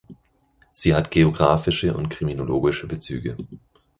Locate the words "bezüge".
2.87-3.37